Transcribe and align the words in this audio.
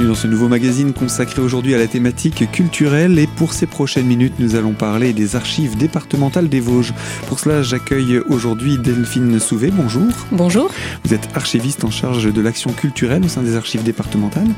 bienvenue 0.00 0.14
dans 0.14 0.20
ce 0.20 0.26
nouveau 0.26 0.48
magazine 0.48 0.92
consacré 0.94 1.42
aujourd'hui 1.42 1.74
à 1.74 1.78
la 1.78 1.86
thématique 1.86 2.50
culturelle 2.50 3.18
et 3.18 3.26
pour 3.26 3.52
ces 3.52 3.66
prochaines 3.66 4.06
minutes 4.06 4.34
nous 4.38 4.54
allons 4.54 4.72
parler 4.72 5.12
des 5.12 5.36
archives 5.36 5.76
départementales 5.76 6.48
des 6.48 6.60
Vosges. 6.60 6.94
Pour 7.28 7.38
cela 7.38 7.62
j'accueille 7.62 8.18
aujourd'hui 8.28 8.78
Delphine 8.78 9.38
Souvet, 9.38 9.70
bonjour. 9.70 10.10
Bonjour. 10.32 10.70
Vous 11.04 11.12
êtes 11.12 11.28
archiviste 11.34 11.84
en 11.84 11.90
charge 11.90 12.32
de 12.32 12.40
l'action 12.40 12.72
culturelle 12.72 13.24
au 13.24 13.28
sein 13.28 13.42
des 13.42 13.56
archives 13.56 13.82
départementales 13.82 14.48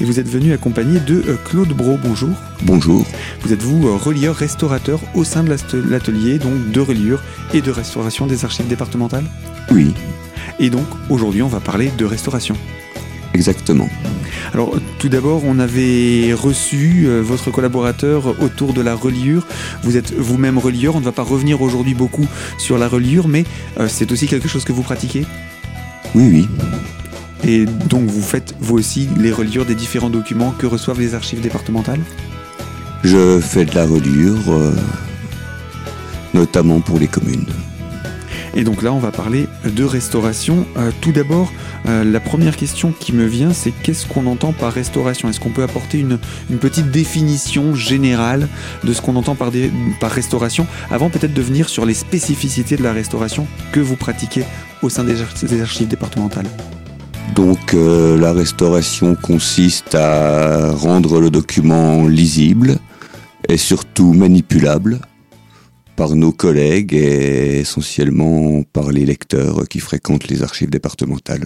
et 0.00 0.04
vous 0.04 0.20
êtes 0.20 0.28
venu 0.28 0.52
accompagné 0.52 1.00
de 1.00 1.22
euh, 1.28 1.36
Claude 1.46 1.68
Bro, 1.68 1.98
bonjour. 2.02 2.36
Bonjour. 2.62 3.06
Vous 3.42 3.52
êtes 3.52 3.62
vous 3.62 3.88
euh, 3.88 3.96
relieur 3.96 4.34
restaurateur 4.36 5.00
au 5.14 5.24
sein 5.24 5.44
de 5.44 5.50
l'atelier 5.88 6.38
donc 6.38 6.72
de 6.72 6.80
reliure 6.80 7.22
et 7.54 7.62
de 7.62 7.70
restauration 7.70 8.26
des 8.26 8.44
archives 8.44 8.68
départementales? 8.68 9.24
Oui. 9.70 9.94
Et 10.58 10.68
donc 10.68 10.86
aujourd'hui 11.08 11.42
on 11.42 11.48
va 11.48 11.60
parler 11.60 11.90
de 11.96 12.04
restauration. 12.04 12.56
Exactement. 13.32 13.88
Alors 14.52 14.74
tout 14.98 15.08
d'abord, 15.08 15.42
on 15.44 15.58
avait 15.58 16.34
reçu 16.34 17.04
euh, 17.06 17.20
votre 17.22 17.50
collaborateur 17.50 18.42
autour 18.42 18.72
de 18.72 18.80
la 18.80 18.94
reliure. 18.94 19.46
Vous 19.82 19.96
êtes 19.96 20.12
vous-même 20.12 20.58
relieur, 20.58 20.96
on 20.96 21.00
ne 21.00 21.04
va 21.04 21.12
pas 21.12 21.22
revenir 21.22 21.62
aujourd'hui 21.62 21.94
beaucoup 21.94 22.26
sur 22.58 22.76
la 22.76 22.88
reliure, 22.88 23.28
mais 23.28 23.44
euh, 23.78 23.86
c'est 23.88 24.10
aussi 24.10 24.26
quelque 24.26 24.48
chose 24.48 24.64
que 24.64 24.72
vous 24.72 24.82
pratiquez? 24.82 25.24
Oui, 26.14 26.28
oui. 26.32 26.48
Et 27.44 27.64
donc 27.64 28.08
vous 28.08 28.22
faites 28.22 28.54
vous 28.60 28.76
aussi 28.76 29.08
les 29.16 29.32
reliures 29.32 29.64
des 29.64 29.74
différents 29.74 30.10
documents 30.10 30.50
que 30.50 30.66
reçoivent 30.66 31.00
les 31.00 31.14
archives 31.14 31.40
départementales? 31.40 32.00
Je 33.04 33.40
fais 33.40 33.64
de 33.64 33.74
la 33.74 33.86
reliure, 33.86 34.48
euh, 34.48 34.74
notamment 36.34 36.80
pour 36.80 36.98
les 36.98 37.08
communes. 37.08 37.46
Et 38.54 38.64
donc 38.64 38.82
là, 38.82 38.92
on 38.92 38.98
va 38.98 39.10
parler 39.10 39.46
de 39.64 39.84
restauration. 39.84 40.66
Euh, 40.76 40.90
tout 41.00 41.12
d'abord, 41.12 41.52
euh, 41.86 42.04
la 42.04 42.20
première 42.20 42.56
question 42.56 42.92
qui 42.98 43.12
me 43.12 43.24
vient, 43.24 43.52
c'est 43.52 43.70
qu'est-ce 43.70 44.06
qu'on 44.06 44.26
entend 44.26 44.52
par 44.52 44.72
restauration? 44.72 45.28
Est-ce 45.28 45.40
qu'on 45.40 45.50
peut 45.50 45.62
apporter 45.62 45.98
une, 45.98 46.18
petite 46.58 46.90
définition 46.90 47.74
générale 47.74 48.48
de 48.84 48.92
ce 48.92 49.00
qu'on 49.00 49.16
entend 49.16 49.34
par, 49.34 49.52
restauration, 50.02 50.66
avant 50.90 51.10
peut-être 51.10 51.32
de 51.32 51.42
venir 51.42 51.68
sur 51.68 51.86
les 51.86 51.94
spécificités 51.94 52.76
de 52.76 52.82
la 52.82 52.92
restauration 52.92 53.46
que 53.72 53.80
vous 53.80 53.96
pratiquez 53.96 54.44
au 54.82 54.88
sein 54.88 55.04
des, 55.04 55.22
archives 55.60 55.88
départementales? 55.88 56.46
Donc 57.34 57.74
euh, 57.74 58.18
la 58.18 58.32
restauration 58.32 59.14
consiste 59.14 59.94
à 59.94 60.72
rendre 60.72 61.20
le 61.20 61.30
document 61.30 62.06
lisible 62.06 62.78
et 63.48 63.56
surtout 63.56 64.12
manipulable 64.12 65.00
par 66.00 66.16
nos 66.16 66.32
collègues 66.32 66.94
et 66.94 67.58
essentiellement 67.60 68.62
par 68.62 68.90
les 68.90 69.04
lecteurs 69.04 69.68
qui 69.68 69.80
fréquentent 69.80 70.28
les 70.28 70.42
archives 70.42 70.70
départementales. 70.70 71.44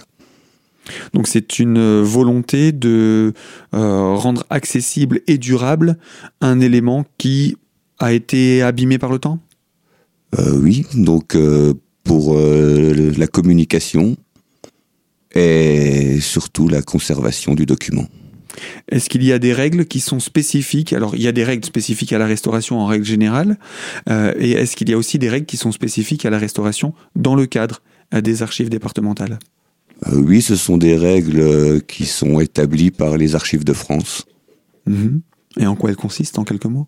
Donc 1.13 1.27
c'est 1.27 1.59
une 1.59 2.01
volonté 2.01 2.71
de 2.71 3.33
euh, 3.73 4.15
rendre 4.15 4.45
accessible 4.49 5.19
et 5.27 5.37
durable 5.37 5.97
un 6.39 6.61
élément 6.61 7.03
qui 7.17 7.57
a 7.99 8.13
été 8.13 8.61
abîmé 8.61 8.97
par 8.97 9.11
le 9.11 9.19
temps? 9.19 9.39
Euh, 10.39 10.57
Oui, 10.57 10.85
donc 10.93 11.35
euh, 11.35 11.73
pour 12.05 12.33
la 12.37 13.27
communication 13.27 14.15
et 15.33 16.21
surtout 16.21 16.69
la 16.69 16.81
conservation 16.81 17.55
du 17.55 17.65
document. 17.65 18.07
Est-ce 18.89 19.09
qu'il 19.09 19.23
y 19.23 19.31
a 19.31 19.39
des 19.39 19.53
règles 19.53 19.85
qui 19.85 19.99
sont 19.99 20.19
spécifiques? 20.19 20.93
Alors, 20.93 21.15
il 21.15 21.21
y 21.21 21.27
a 21.27 21.31
des 21.31 21.43
règles 21.43 21.65
spécifiques 21.65 22.13
à 22.13 22.17
la 22.17 22.25
restauration 22.25 22.79
en 22.79 22.85
règle 22.85 23.05
générale. 23.05 23.57
Euh, 24.09 24.33
et 24.37 24.51
est-ce 24.51 24.75
qu'il 24.75 24.89
y 24.89 24.93
a 24.93 24.97
aussi 24.97 25.19
des 25.19 25.29
règles 25.29 25.45
qui 25.45 25.57
sont 25.57 25.71
spécifiques 25.71 26.25
à 26.25 26.29
la 26.29 26.37
restauration 26.37 26.93
dans 27.15 27.35
le 27.35 27.45
cadre 27.45 27.81
euh, 28.13 28.21
des 28.21 28.43
archives 28.43 28.69
départementales? 28.69 29.39
Euh, 30.07 30.17
Oui, 30.17 30.41
ce 30.41 30.55
sont 30.55 30.77
des 30.77 30.95
règles 30.95 31.81
qui 31.83 32.05
sont 32.05 32.39
établies 32.39 32.91
par 32.91 33.17
les 33.17 33.35
archives 33.35 33.63
de 33.63 33.73
France. 33.73 34.25
Mhm. 34.85 35.21
Et 35.59 35.67
en 35.67 35.75
quoi 35.75 35.89
elles 35.89 35.95
consistent, 35.95 36.39
en 36.39 36.43
quelques 36.43 36.65
mots? 36.65 36.87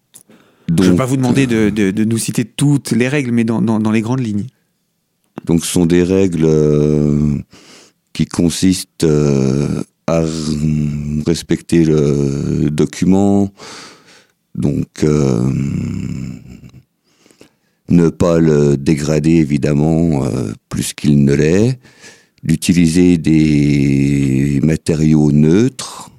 Je 0.69 0.84
ne 0.84 0.90
vais 0.90 0.96
pas 0.97 1.06
vous 1.06 1.16
demander 1.16 1.47
de, 1.47 2.03
nous 2.03 2.18
citer 2.18 2.44
toutes 2.44 2.92
les 2.92 3.08
règles, 3.08 3.31
mais 3.31 3.46
dans, 3.46 3.62
dans 3.62 3.92
les 3.92 4.02
grandes 4.02 4.19
lignes. 4.19 4.47
Donc, 5.46 5.63
ce 5.63 5.72
sont 5.72 5.86
des 5.86 6.03
règles 6.03 6.46
qui 8.12 8.25
consistent 8.25 9.06
à 10.07 10.23
respecter 11.25 11.84
le 11.84 12.69
document, 12.72 13.51
donc 14.56 15.03
euh, 15.03 15.41
ne 17.90 18.09
pas 18.09 18.40
le 18.40 18.78
dégrader 18.78 19.31
évidemment 19.31 20.25
euh, 20.25 20.53
plus 20.69 20.94
qu'il 20.94 21.23
ne 21.25 21.34
l'est, 21.34 21.79
d'utiliser 22.41 23.18
des 23.18 24.62
matériaux 24.63 25.31
neutres. 25.34 26.09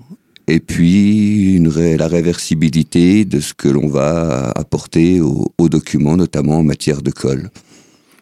Et 0.49 0.61
puis 0.61 1.59
la 1.59 2.09
réversibilité 2.09 3.27
de 3.27 3.41
ce 3.41 3.53
que 3.53 3.69
l'on 3.69 3.87
va 3.87 4.51
apporter 4.57 5.21
au 5.21 5.69
document, 5.69 6.17
notamment 6.17 6.59
en 6.59 6.63
matière 6.63 7.03
de 7.03 7.11
colle. 7.11 7.51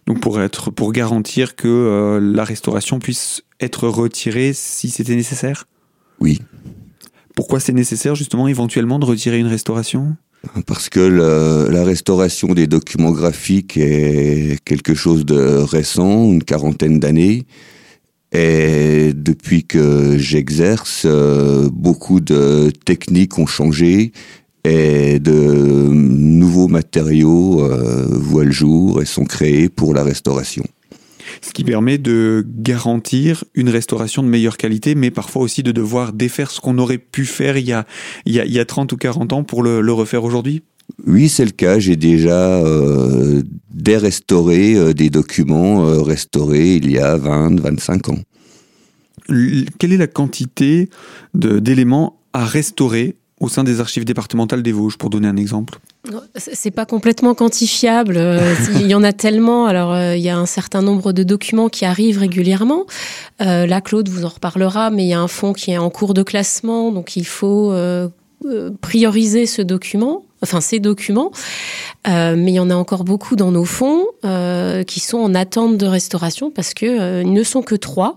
Donc 0.06 0.21
pour 0.21 0.41
être, 0.41 0.71
pour 0.71 0.93
garantir 0.93 1.56
que 1.56 1.67
euh, 1.67 2.21
la 2.21 2.44
restauration 2.44 2.99
puisse 2.99 3.43
être 3.61 3.89
retirée 3.89 4.53
si 4.53 4.91
c'était 4.91 5.17
nécessaire? 5.17 5.67
Oui. 6.21 6.41
Pourquoi 7.34 7.61
c'est 7.61 7.72
nécessaire 7.72 8.15
justement 8.15 8.49
éventuellement 8.49 8.99
de 8.99 9.05
retirer 9.05 9.39
une 9.39 9.49
restauration? 9.49 10.16
Parce 10.66 10.89
que 10.89 11.00
la 11.00 11.84
restauration 11.84 12.55
des 12.55 12.66
documents 12.66 13.11
graphiques 13.11 13.77
est 13.77 14.62
quelque 14.65 14.95
chose 14.95 15.27
de 15.27 15.37
récent, 15.37 16.25
une 16.25 16.45
quarantaine 16.45 17.00
d'années. 17.00 17.47
Et 18.33 19.12
depuis 19.15 19.65
que 19.65 20.19
j'exerce, 20.19 21.03
euh, 21.05 21.69
beaucoup 21.72 22.21
de 22.21 22.71
techniques 22.84 23.39
ont 23.39 23.47
changé 23.47 24.12
et 24.66 25.19
de 25.19 25.88
nouveaux 25.91 26.69
matériaux 26.69 27.62
euh, 27.62 28.06
voient 28.10 28.44
le 28.44 28.53
jour 28.53 29.00
et 29.00 29.04
sont 29.04 29.25
créés 29.25 29.69
pour 29.69 29.94
la 29.94 30.03
restauration. 30.03 30.65
Ce 31.43 31.53
qui 31.53 31.65
permet 31.65 31.99
de 31.99 32.44
garantir 32.47 33.44
une 33.54 33.69
restauration 33.69 34.22
de 34.22 34.28
meilleure 34.28 34.56
qualité, 34.56 34.94
mais 34.94 35.10
parfois 35.10 35.43
aussi 35.43 35.62
de 35.62 35.72
devoir 35.72 36.12
défaire 36.12 36.50
ce 36.50 36.60
qu'on 36.60 36.78
aurait 36.78 36.99
pu 36.99 37.25
faire 37.25 37.56
il 37.56 37.66
y, 37.66 37.72
a, 37.72 37.87
il, 38.25 38.34
y 38.34 38.59
a, 38.59 38.65
30 38.65 38.93
ou 38.93 38.97
40 38.97 39.32
ans 39.32 39.44
pour 39.44 39.62
le, 39.62 39.93
refaire 39.93 40.25
aujourd'hui? 40.25 40.62
Oui, 41.06 41.28
c'est 41.28 41.44
le 41.44 41.50
cas. 41.50 41.78
J'ai 41.78 41.97
déjà 41.97 42.65
euh, 42.65 43.43
dérestauré 43.72 44.75
euh, 44.75 44.93
des 44.93 45.10
documents 45.10 45.87
euh, 45.87 46.00
restaurés 46.03 46.77
il 46.77 46.91
y 46.91 46.98
a 46.98 47.16
20, 47.16 47.60
25 47.60 48.09
ans. 48.09 48.19
quelle 49.78 49.93
est 49.93 49.97
la 49.97 50.06
quantité 50.06 50.88
d'éléments 51.34 52.21
à 52.33 52.44
restaurer 52.44 53.16
au 53.41 53.49
sein 53.49 53.65
des 53.65 53.81
archives 53.81 54.05
départementales 54.05 54.63
des 54.63 54.73
Vosges, 54.73 54.97
pour 54.97 55.11
donner 55.11 55.29
un 55.29 55.37
exemple 55.37 55.79
c'est 56.37 56.71
pas 56.71 56.87
complètement 56.87 57.35
quantifiable. 57.35 58.17
Euh, 58.17 58.55
il 58.75 58.87
y 58.87 58.95
en 58.95 59.03
a 59.03 59.13
tellement. 59.13 59.67
Alors, 59.67 59.93
euh, 59.93 60.17
il 60.17 60.23
y 60.23 60.29
a 60.29 60.37
un 60.37 60.47
certain 60.47 60.83
nombre 60.83 61.13
de 61.13 61.23
documents 61.23 61.69
qui 61.69 61.85
arrivent 61.85 62.19
régulièrement. 62.19 62.87
Euh, 63.41 63.67
là, 63.67 63.81
Claude 63.81 64.09
vous 64.09 64.25
en 64.25 64.29
reparlera, 64.29 64.91
mais 64.91 65.05
il 65.05 65.09
y 65.09 65.15
a 65.15 65.21
un 65.21 65.29
fonds 65.29 65.53
qui 65.53 65.73
est 65.73 65.79
en 65.79 65.91
cours 65.91 66.15
de 66.15 66.23
classement, 66.23 66.93
donc 66.93 67.17
il 67.17 67.27
faut 67.27 67.75
prioriser 68.81 69.47
ce 69.47 69.63
document 69.63 70.26
enfin 70.43 70.61
ces 70.61 70.81
documents, 70.81 71.31
euh, 72.09 72.35
mais 72.37 72.53
il 72.53 72.55
y 72.55 72.61
en 72.61 72.71
a 72.71 72.75
encore 72.75 73.05
beaucoup 73.05 73.37
dans 73.37 73.51
nos 73.51 73.65
fonds 73.65 74.05
euh, 74.25 74.83
qui 74.83 75.01
sont 75.01 75.19
en 75.19 75.35
attente 75.35 75.77
de 75.79 75.87
restauration 75.87 76.51
parce 76.51 76.75
que 76.75 76.87
euh, 76.87 77.23
ils 77.23 77.33
ne 77.33 77.43
sont 77.43 77.63
que 77.63 77.75
trois. 77.75 78.17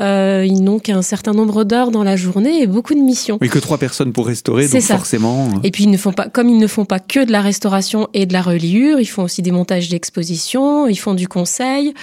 ils 0.00 0.62
n'ont 0.62 0.78
qu'un 0.78 1.02
certain 1.02 1.32
nombre 1.32 1.64
d'heures 1.64 1.90
dans 1.90 2.04
la 2.04 2.16
journée 2.16 2.62
et 2.62 2.66
beaucoup 2.66 2.94
de 2.94 3.00
missions. 3.00 3.38
Oui, 3.40 3.48
que 3.48 3.58
trois 3.58 3.78
personnes 3.78 4.12
pour 4.12 4.26
restaurer, 4.26 4.68
donc 4.68 4.80
forcément. 4.82 5.48
Et 5.64 5.70
puis 5.70 5.84
ils 5.84 5.90
ne 5.90 5.96
font 5.96 6.12
pas, 6.12 6.28
comme 6.28 6.48
ils 6.48 6.58
ne 6.58 6.66
font 6.66 6.84
pas 6.84 7.00
que 7.00 7.24
de 7.24 7.32
la 7.32 7.40
restauration 7.40 8.08
et 8.14 8.26
de 8.26 8.32
la 8.32 8.42
reliure, 8.42 9.00
ils 9.00 9.06
font 9.06 9.24
aussi 9.24 9.42
des 9.42 9.50
montages 9.50 9.88
d'exposition, 9.88 10.86
ils 10.86 10.96
font 10.96 11.14
du 11.14 11.28
conseil. 11.28 11.94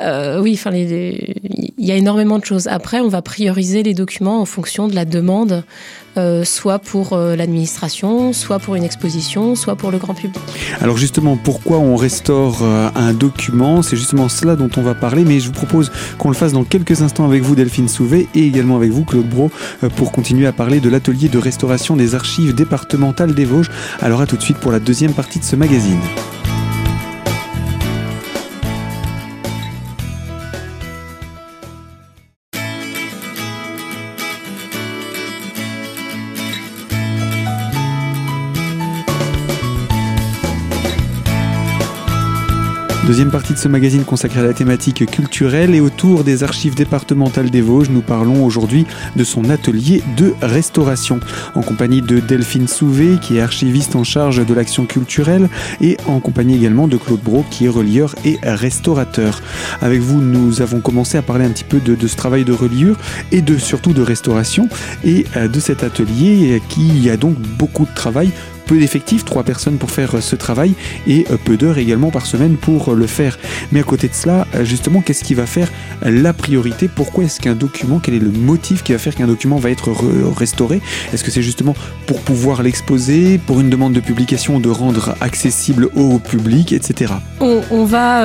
oui, 0.00 0.52
enfin, 0.54 0.72
il 0.74 1.72
y 1.78 1.92
a 1.92 1.96
énormément 1.96 2.38
de 2.38 2.44
choses. 2.44 2.66
Après, 2.66 3.00
on 3.00 3.08
va 3.08 3.22
prioriser 3.22 3.82
les 3.82 3.94
documents 3.94 4.40
en 4.40 4.44
fonction 4.44 4.88
de 4.88 4.94
la 4.94 5.04
demande, 5.04 5.64
soit 6.44 6.78
pour 6.78 7.16
l'administration, 7.16 8.32
soit 8.32 8.58
pour 8.58 8.74
une 8.74 8.84
exposition, 8.84 9.54
soit 9.54 9.76
pour 9.76 9.90
le 9.90 9.98
grand 9.98 10.14
public. 10.14 10.40
Alors 10.80 10.96
justement, 10.96 11.36
pourquoi 11.36 11.78
on 11.78 11.96
restaure 11.96 12.58
euh, 12.62 12.88
un 12.94 13.12
document? 13.12 13.82
C'est 13.82 13.96
justement 13.96 14.28
cela 14.28 14.56
dont 14.56 14.70
on 14.76 14.82
va 14.82 14.94
parler, 14.94 15.24
mais 15.24 15.40
je 15.40 15.46
vous 15.46 15.52
propose 15.52 15.90
qu'on 16.18 16.28
le 16.28 16.34
fasse 16.34 16.52
dans 16.52 16.64
quelques 16.64 17.02
instants 17.02 17.24
avec 17.24 17.42
vous, 17.42 17.54
Delphine 17.54 17.88
Souvet, 17.88 18.26
et 18.34 18.46
également 18.46 18.76
avec 18.76 18.90
vous, 18.90 19.04
Claude 19.04 19.28
Bro, 19.28 19.50
euh, 19.82 19.88
pour 19.88 20.12
continuer 20.12 20.46
à 20.46 20.52
parler 20.52 20.80
de 20.80 20.88
l'atelier 20.88 21.28
de 21.28 21.38
restauration 21.38 21.96
des 21.96 22.14
archives 22.14 22.54
départementales 22.54 23.34
des 23.34 23.44
Vosges. 23.44 23.70
Alors 24.00 24.20
à 24.20 24.26
tout 24.26 24.36
de 24.36 24.42
suite 24.42 24.58
pour 24.58 24.72
la 24.72 24.80
deuxième 24.80 25.12
partie 25.12 25.38
de 25.38 25.44
ce 25.44 25.56
magazine. 25.56 25.98
Deuxième 43.08 43.30
partie 43.30 43.54
de 43.54 43.58
ce 43.58 43.68
magazine 43.68 44.04
consacré 44.04 44.40
à 44.40 44.42
la 44.42 44.52
thématique 44.52 45.10
culturelle 45.10 45.74
et 45.74 45.80
autour 45.80 46.24
des 46.24 46.44
archives 46.44 46.74
départementales 46.74 47.48
des 47.48 47.62
Vosges, 47.62 47.88
nous 47.88 48.02
parlons 48.02 48.44
aujourd'hui 48.44 48.84
de 49.16 49.24
son 49.24 49.48
atelier 49.48 50.02
de 50.18 50.34
restauration. 50.42 51.18
En 51.54 51.62
compagnie 51.62 52.02
de 52.02 52.20
Delphine 52.20 52.68
Souvé, 52.68 53.16
qui 53.18 53.38
est 53.38 53.40
archiviste 53.40 53.96
en 53.96 54.04
charge 54.04 54.44
de 54.44 54.52
l'action 54.52 54.84
culturelle, 54.84 55.48
et 55.80 55.96
en 56.06 56.20
compagnie 56.20 56.54
également 56.54 56.86
de 56.86 56.98
Claude 56.98 57.22
Bro, 57.22 57.46
qui 57.50 57.64
est 57.64 57.70
relieur 57.70 58.14
et 58.26 58.38
restaurateur. 58.42 59.40
Avec 59.80 60.00
vous, 60.00 60.20
nous 60.20 60.60
avons 60.60 60.80
commencé 60.80 61.16
à 61.16 61.22
parler 61.22 61.46
un 61.46 61.50
petit 61.50 61.64
peu 61.64 61.80
de, 61.80 61.94
de 61.94 62.06
ce 62.06 62.16
travail 62.16 62.44
de 62.44 62.52
reliure 62.52 62.98
et 63.32 63.40
de 63.40 63.56
surtout 63.56 63.94
de 63.94 64.02
restauration 64.02 64.68
et 65.02 65.24
euh, 65.34 65.48
de 65.48 65.60
cet 65.60 65.82
atelier 65.82 66.60
qui 66.68 67.08
a 67.08 67.16
donc 67.16 67.38
beaucoup 67.38 67.86
de 67.86 67.94
travail 67.94 68.32
peu 68.68 68.78
d'effectifs, 68.78 69.24
trois 69.24 69.44
personnes 69.44 69.78
pour 69.78 69.90
faire 69.90 70.14
euh, 70.14 70.20
ce 70.20 70.36
travail 70.36 70.74
et 71.06 71.24
euh, 71.30 71.38
peu 71.42 71.56
d'heures 71.56 71.78
également 71.78 72.10
par 72.10 72.26
semaine 72.26 72.56
pour 72.56 72.90
euh, 72.90 72.94
le 72.94 73.06
faire. 73.06 73.38
Mais 73.72 73.80
à 73.80 73.82
côté 73.82 74.08
de 74.08 74.14
cela, 74.14 74.46
justement, 74.62 75.00
qu'est-ce 75.00 75.24
qui 75.24 75.34
va 75.34 75.46
faire 75.46 75.68
la 76.02 76.34
priorité? 76.34 76.86
Pourquoi 76.86 77.24
est-ce 77.24 77.40
qu'un 77.40 77.54
document, 77.54 77.98
quel 77.98 78.14
est 78.14 78.18
le 78.18 78.30
motif 78.30 78.84
qui 78.84 78.92
va 78.92 78.98
faire 78.98 79.14
qu'un 79.14 79.26
document 79.26 79.56
va 79.56 79.70
être 79.70 79.90
restauré? 80.36 80.82
Est-ce 81.12 81.24
que 81.24 81.30
c'est 81.30 81.42
justement 81.42 81.74
pour 82.06 82.20
pouvoir 82.20 82.62
l'exposer, 82.62 83.38
pour 83.38 83.60
une 83.60 83.70
demande 83.70 83.94
de 83.94 84.00
publication, 84.00 84.60
de 84.60 84.68
rendre 84.68 85.16
accessible 85.22 85.88
au 85.96 86.18
public, 86.18 86.72
etc. 86.72 87.14
On, 87.40 87.84
va, 87.84 88.22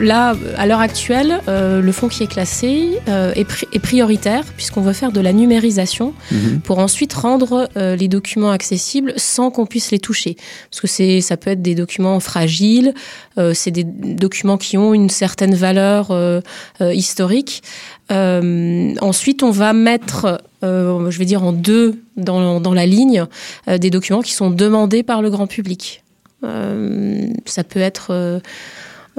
là, 0.00 0.34
à 0.56 0.66
l'heure 0.66 0.80
actuelle, 0.80 1.40
le 1.48 1.92
fonds 1.92 2.08
qui 2.08 2.22
est 2.22 2.28
classé 2.28 2.98
est, 3.06 3.78
prioritaire 3.78 4.44
puisqu'on 4.56 4.80
veut 4.80 4.94
faire 4.94 5.12
de 5.12 5.20
la 5.20 5.32
numérisation 5.32 6.14
mhm. 6.32 6.60
pour 6.60 6.78
ensuite 6.78 7.12
rendre 7.12 7.68
les 7.76 8.08
documents 8.08 8.50
accessibles 8.50 9.12
sans 9.16 9.50
qu'on 9.50 9.65
puisse 9.66 9.90
les 9.90 9.98
toucher. 9.98 10.36
Parce 10.70 10.80
que 10.80 10.86
c'est, 10.86 11.20
ça 11.20 11.36
peut 11.36 11.50
être 11.50 11.62
des 11.62 11.74
documents 11.74 12.20
fragiles, 12.20 12.94
euh, 13.38 13.52
c'est 13.54 13.70
des 13.70 13.84
documents 13.84 14.58
qui 14.58 14.78
ont 14.78 14.94
une 14.94 15.10
certaine 15.10 15.54
valeur 15.54 16.10
euh, 16.10 16.40
euh, 16.80 16.94
historique. 16.94 17.62
ensuite, 18.10 19.42
on 19.42 19.50
va 19.50 19.72
mettre, 19.72 20.40
je 20.62 21.18
vais 21.18 21.24
dire 21.24 21.42
en 21.42 21.52
deux 21.52 22.00
dans 22.16 22.74
la 22.74 22.86
ligne, 22.86 23.26
des 23.66 23.90
documents 23.90 24.22
qui 24.22 24.32
sont 24.32 24.50
demandés 24.50 25.02
par 25.02 25.22
le 25.22 25.30
grand 25.30 25.48
public. 25.48 26.02
ça 26.42 27.64
peut 27.64 27.80
être 27.80 28.40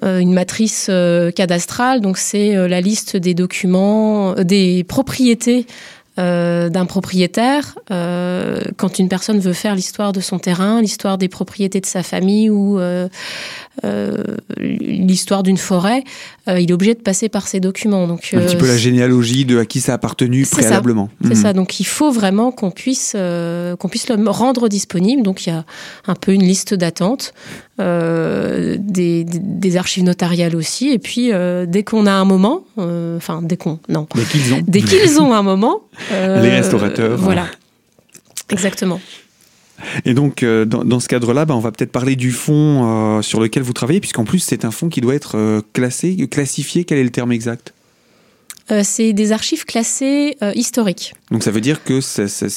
une 0.01 0.33
matrice 0.33 0.89
cadastrale, 1.35 1.99
donc 1.99 2.17
c'est 2.17 2.67
la 2.69 2.79
liste 2.79 3.17
des 3.17 3.33
documents, 3.33 4.35
des 4.35 4.85
propriétés 4.85 5.67
euh, 6.19 6.69
d'un 6.69 6.87
propriétaire 6.87 7.77
euh, 7.91 8.61
quand 8.75 8.97
une 8.97 9.07
personne 9.07 9.39
veut 9.39 9.53
faire 9.53 9.75
l'histoire 9.75 10.13
de 10.13 10.19
son 10.19 10.39
terrain, 10.39 10.81
l'histoire 10.81 11.19
des 11.19 11.27
propriétés 11.27 11.79
de 11.79 11.85
sa 11.85 12.01
famille 12.01 12.49
ou 12.49 12.79
euh, 12.79 13.07
l'histoire 14.57 15.43
d'une 15.43 15.57
forêt, 15.57 16.03
il 16.47 16.71
est 16.71 16.73
obligé 16.73 16.95
de 16.95 17.01
passer 17.01 17.29
par 17.29 17.47
ces 17.47 17.59
documents. 17.59 18.07
Donc, 18.07 18.31
un 18.33 18.39
petit 18.39 18.55
peu 18.55 18.67
la 18.67 18.77
généalogie 18.77 19.45
de 19.45 19.59
à 19.59 19.65
qui 19.65 19.79
ça 19.79 19.91
a 19.91 19.95
appartenu 19.95 20.47
préalablement. 20.47 21.09
C'est 21.23 21.35
ça. 21.35 21.49
Mhm. 21.49 21.57
Donc 21.57 21.79
il 21.79 21.85
faut 21.85 22.11
vraiment 22.11 22.51
qu'on 22.51 22.71
puisse 22.71 23.11
qu'on 23.13 23.87
puisse 23.87 24.09
le 24.09 24.29
rendre 24.29 24.69
disponible. 24.69 25.21
Donc 25.21 25.45
il 25.45 25.49
y 25.49 25.53
a 25.53 25.65
un 26.07 26.15
peu 26.15 26.33
une 26.33 26.43
liste 26.43 26.73
d'attente. 26.73 27.33
Des, 27.77 28.77
des, 28.79 29.23
des, 29.23 29.77
archives 29.77 30.03
notariales 30.03 30.55
aussi. 30.55 30.89
Et 30.89 30.97
puis, 30.97 31.29
dès 31.67 31.83
qu'on 31.83 32.07
a 32.07 32.11
un 32.11 32.25
moment, 32.25 32.63
enfin, 32.75 33.41
dès 33.43 33.55
qu'on. 33.55 33.77
Non. 33.87 34.07
Dès 34.15 34.23
qu'ils 34.23 34.53
ont. 34.55 34.63
Dès 34.67 34.81
qu'ils 34.81 35.21
ont 35.21 35.31
un 35.31 35.43
moment. 35.43 35.81
Les 36.12 36.50
restaurateurs. 36.50 37.18
Voilà. 37.18 37.48
Exactement. 38.50 39.00
Et 40.06 40.13
donc, 40.13 40.44
euh, 40.44 40.65
dans, 40.65 41.00
ce 41.00 41.07
cadre-là, 41.07 41.45
bah, 41.45 41.56
on 41.56 41.59
va 41.59 41.71
peut-être 41.71 41.92
parler 41.92 42.15
du 42.15 42.31
fonds 42.31 43.18
euh, 43.18 43.21
sur 43.21 43.39
lequel 43.39 43.63
vous 43.63 43.74
travaillez, 43.74 44.00
puisqu'en 44.00 44.25
plus, 44.25 44.39
c'est 44.39 44.65
un 44.65 44.71
fonds 44.71 44.89
qui 44.89 45.01
doit 45.01 45.15
être 45.15 45.38
euh, 45.38 45.62
classé, 45.74 46.27
classifié. 46.27 46.83
Quel 46.83 46.98
est 46.98 47.04
le 47.04 47.12
terme 47.12 47.31
exact? 47.31 47.74
euh, 47.74 47.76
c'est 48.83 49.13
des 49.13 49.31
archives 49.31 49.65
classées 49.65 50.37
euh, 50.43 50.51
historiques. 50.53 51.13
Donc 51.31 51.43
ça 51.43 51.51
veut 51.51 51.61
dire 51.61 51.83
que 51.83 52.01
ça, 52.01 52.27
ça, 52.27 52.47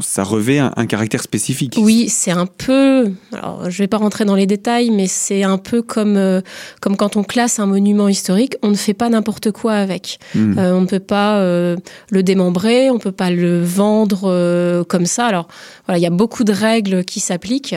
ça 0.00 0.22
revêt 0.22 0.58
un, 0.58 0.86
caractère 0.86 1.22
spécifique. 1.22 1.74
Oui, 1.78 2.08
c'est 2.08 2.30
un 2.30 2.46
peu. 2.46 3.10
Alors, 3.32 3.70
je 3.70 3.78
vais 3.78 3.86
pas 3.86 3.98
rentrer 3.98 4.24
dans 4.24 4.34
les 4.34 4.46
détails, 4.46 4.90
mais 4.90 5.06
c'est 5.06 5.42
un 5.42 5.58
peu 5.58 5.82
comme 5.82 6.16
euh, 6.16 6.40
comme 6.80 6.96
quand 6.96 7.16
on 7.16 7.22
classe 7.22 7.58
un 7.58 7.66
monument 7.66 8.08
historique, 8.08 8.56
on 8.62 8.68
ne 8.68 8.76
fait 8.76 8.94
pas 8.94 9.08
n'importe 9.10 9.50
quoi 9.50 9.74
avec. 9.74 10.18
Hmm. 10.34 10.58
on 10.58 10.80
ne 10.82 10.86
peut 10.86 11.00
pas 11.00 11.38
le 11.40 12.22
démembrer, 12.22 12.90
on 12.90 12.98
peut 12.98 13.12
pas 13.12 13.30
le 13.30 13.62
vendre 13.62 14.84
comme 14.84 15.06
ça. 15.06 15.26
Alors 15.26 15.48
voilà, 15.86 15.98
il 15.98 16.02
y 16.02 16.06
a 16.06 16.10
beaucoup 16.10 16.44
de 16.44 16.52
règles 16.52 17.04
qui 17.04 17.20
s'appliquent, 17.20 17.76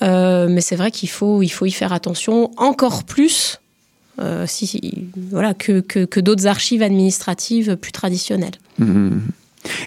mais 0.00 0.60
c'est 0.60 0.76
vrai 0.76 0.90
qu'il 0.90 1.08
faut 1.08 1.42
il 1.42 1.48
faut 1.48 1.66
y 1.66 1.72
faire 1.72 1.92
attention 1.92 2.50
encore 2.56 3.04
plus 3.04 3.60
euh, 4.20 4.46
si, 4.46 5.08
voilà, 5.30 5.54
que, 5.54 5.80
que, 5.80 6.20
d'autres 6.20 6.46
archives 6.46 6.82
administratives 6.82 7.76
plus 7.76 7.90
traditionnelles. 7.90 8.54
Mmh. 8.78 9.18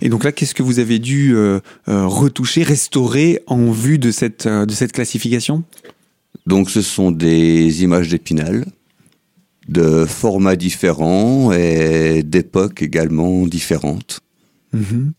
Et 0.02 0.10
donc 0.10 0.24
là, 0.24 0.32
qu'est-ce 0.32 0.54
que 0.54 0.64
vous 0.64 0.80
avez 0.80 1.00
dû 1.00 1.34
euh, 1.36 1.60
euh, 1.88 2.06
retoucher, 2.06 2.64
restaurer 2.64 3.42
en 3.48 3.72
vue 3.72 4.00
de 4.00 4.12
cette, 4.12 4.48
de 4.48 4.72
cette 4.74 4.92
classification? 4.92 5.64
Donc 6.46 6.70
ce 6.70 6.82
sont 6.82 7.12
des 7.12 7.84
images 7.84 8.10
d'épinal, 8.10 8.66
de 9.70 10.06
formats 10.06 10.56
différents 10.56 11.54
et 11.54 12.24
d'époques 12.24 12.82
également 12.82 13.48
différentes. 13.48 14.20
Mmh. 14.74 15.12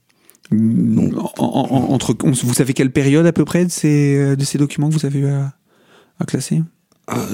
entre, 1.38 2.14
vous 2.20 2.54
savez 2.54 2.74
quelle 2.74 2.92
période 2.92 3.24
à 3.26 3.32
peu 3.32 3.46
près 3.46 3.64
de 3.64 3.70
ces, 3.70 4.36
de 4.36 4.44
ces 4.44 4.58
documents 4.58 4.88
que 4.90 4.94
vous 4.94 5.06
avez 5.06 5.20
eu 5.20 5.28
à 5.28 6.24
classer? 6.26 6.62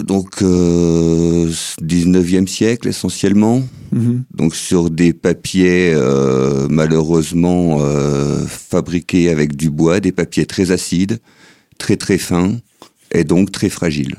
Donc 0.05 0.43
euh, 0.43 1.51
19e 1.83 2.47
siècle 2.47 2.89
essentiellement. 2.89 3.63
Mhm. 3.93 4.25
Donc 4.35 4.55
sur 4.55 4.91
des 4.91 5.13
papiers 5.13 5.93
euh, 5.95 6.67
malheureusement 6.71 7.79
euh, 7.81 8.45
fabriqués 8.47 9.31
avec 9.31 9.57
du 9.57 9.71
bois, 9.71 10.01
des 10.01 10.13
papiers 10.13 10.47
très 10.47 10.71
acides, 10.71 11.19
très 11.79 11.97
très 11.97 12.19
fins 12.19 12.53
et 13.13 13.25
donc 13.25 13.53
très 13.53 13.69
fragiles. 13.69 14.17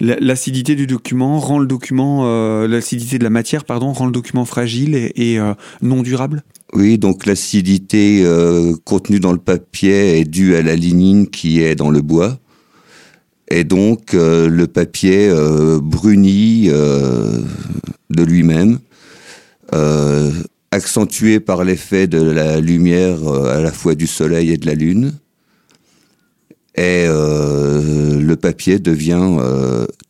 L'acidité 0.00 0.74
du 0.74 0.88
document 0.88 1.38
rend 1.38 1.60
le 1.60 1.66
document, 1.66 2.22
euh, 2.24 2.66
l'acidité 2.66 3.18
de 3.18 3.24
la 3.24 3.30
matière, 3.30 3.64
pardon, 3.64 3.92
rend 3.92 4.06
le 4.06 4.12
document 4.12 4.44
fragile 4.44 4.96
et, 4.96 5.12
et 5.14 5.38
non 5.80 6.02
durable? 6.02 6.42
Oui, 6.72 6.98
donc 6.98 7.24
l'acidité 7.24 8.24
contenue 8.84 9.20
dans 9.20 9.30
le 9.30 9.38
papier 9.38 10.18
est 10.18 10.24
due 10.24 10.56
à 10.56 10.62
la 10.62 10.74
lignine 10.74 11.28
qui 11.28 11.62
est 11.62 11.76
dans 11.76 11.90
le 11.90 12.00
bois 12.00 12.40
et 13.52 13.64
donc 13.64 14.14
euh, 14.14 14.48
le 14.48 14.66
papier 14.66 15.28
euh, 15.28 15.78
bruni 15.78 16.68
euh, 16.70 17.42
de 18.08 18.22
lui-même, 18.22 18.78
accentué 20.70 21.38
par 21.38 21.64
l'effet 21.64 22.06
de 22.06 22.22
la 22.22 22.60
lumière 22.60 23.26
à 23.26 23.60
la 23.60 23.72
fois 23.72 23.94
du 23.94 24.06
soleil 24.06 24.50
et 24.50 24.56
de 24.58 24.66
la 24.66 24.74
lune, 24.74 25.12
et 26.74 27.06
le 27.06 28.34
papier 28.34 28.78
devient 28.78 29.38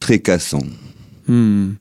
très 0.01 0.19
cassant. 0.19 0.65
Hmm. 1.29 1.75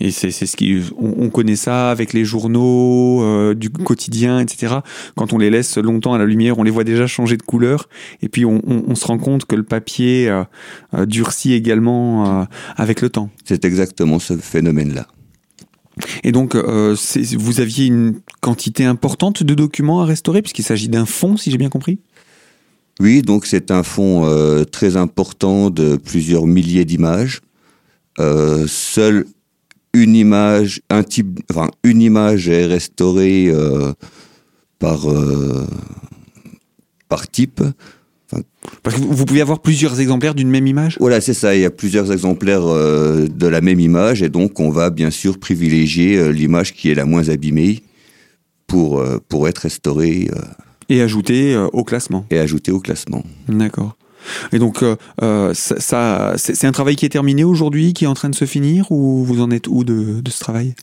Et 0.00 0.10
c'est 0.10 0.30
ce 0.30 0.56
qui, 0.56 0.82
on, 0.98 1.30
connaît 1.30 1.56
ça 1.56 1.90
avec 1.90 2.12
les 2.12 2.24
journaux 2.24 3.22
euh, 3.22 3.54
du 3.54 3.70
quotidien, 3.70 4.40
etc. 4.40 4.76
Quand 5.16 5.32
on 5.32 5.38
les 5.38 5.50
laisse 5.50 5.78
longtemps 5.78 6.14
à 6.14 6.18
la 6.18 6.24
lumière, 6.24 6.58
on 6.58 6.62
les 6.62 6.70
voit 6.70 6.84
déjà 6.84 7.06
changer 7.06 7.36
de 7.36 7.42
couleur, 7.42 7.88
et 8.22 8.28
puis 8.28 8.44
on, 8.44 8.60
on, 8.66 8.94
se 8.94 9.06
rend 9.06 9.18
compte 9.18 9.44
que 9.44 9.54
le 9.54 9.62
papier 9.62 10.28
euh, 10.28 10.44
euh 10.94 11.06
durcit 11.06 11.52
également 11.52 12.40
euh, 12.40 12.44
avec 12.76 13.00
le 13.00 13.08
temps. 13.08 13.30
C'est 13.44 13.64
exactement 13.64 14.18
ce 14.18 14.36
phénomène-là. 14.36 15.06
Et 16.24 16.32
donc, 16.32 16.56
vous 16.56 17.60
aviez 17.60 17.86
une 17.86 18.18
quantité 18.40 18.84
importante 18.84 19.44
de 19.44 19.54
documents 19.54 20.02
à 20.02 20.04
restaurer, 20.04 20.42
puisqu'il 20.42 20.64
s'agit 20.64 20.88
d'un 20.88 21.06
fonds, 21.06 21.36
si 21.36 21.52
j'ai 21.52 21.58
bien 21.58 21.68
compris? 21.68 22.00
Oui, 22.98 23.22
donc 23.22 23.46
c'est 23.46 23.70
un 23.70 23.84
fonds 23.84 24.26
très 24.72 24.96
important 24.96 25.70
de 25.70 25.96
plusieurs 25.96 26.46
milliers 26.46 26.84
d'images. 26.84 27.42
Euh, 28.20 28.66
seul 28.68 29.26
une 29.94 30.14
image, 30.14 30.82
un 30.90 31.02
type, 31.02 31.40
enfin 31.50 31.70
une 31.84 32.02
image 32.02 32.48
est 32.48 32.66
restaurée 32.66 33.46
euh, 33.48 33.92
par 34.78 35.10
euh, 35.10 35.66
par 37.08 37.30
type. 37.30 37.62
Parce 38.82 38.96
que 38.96 39.00
vous 39.00 39.24
pouvez 39.24 39.40
avoir 39.40 39.60
plusieurs 39.60 40.00
exemplaires 40.00 40.34
d'une 40.34 40.50
même 40.50 40.66
image? 40.66 40.96
Voilà, 40.98 41.20
c'est 41.20 41.34
ça. 41.34 41.54
Il 41.54 41.60
y 41.60 41.64
a 41.64 41.70
plusieurs 41.70 42.10
exemplaires 42.10 42.66
euh, 42.66 43.28
de 43.28 43.46
la 43.46 43.60
même 43.60 43.78
image 43.78 44.22
et 44.22 44.28
donc 44.28 44.58
on 44.58 44.70
va 44.70 44.90
bien 44.90 45.10
sûr 45.10 45.38
privilégier 45.38 46.32
l'image 46.32 46.74
qui 46.74 46.90
est 46.90 46.94
la 46.94 47.04
moins 47.04 47.28
abîmée 47.28 47.84
pour, 48.66 49.04
pour 49.28 49.46
être 49.46 49.58
restaurée. 49.58 50.28
et 50.88 51.00
ajouter 51.00 51.56
au 51.72 51.84
classement. 51.84 52.26
Et 52.30 52.38
ajouter 52.38 52.72
au 52.72 52.80
classement. 52.80 53.22
D'accord. 53.48 53.96
Et 54.52 54.58
donc, 54.58 54.82
euh, 54.82 54.96
euh, 55.22 55.52
ça, 55.54 56.34
c'est 56.36 56.64
un 56.64 56.72
travail 56.72 56.96
qui 56.96 57.06
est 57.06 57.10
terminé 57.10 57.44
aujourd'hui, 57.44 57.92
qui 57.92 58.04
est 58.04 58.08
en 58.08 58.14
train 58.14 58.30
de 58.30 58.34
se 58.34 58.44
finir, 58.44 58.90
ou 58.90 59.24
vous 59.24 59.40
en 59.40 59.50
êtes 59.50 59.68
où 59.68 59.84
de, 59.84 60.22
ce 60.28 60.40
travail? 60.40 60.74